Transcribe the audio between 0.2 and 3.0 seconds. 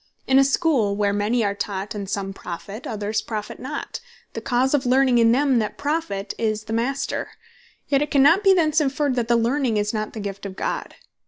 In a School where many are taught, and some profit,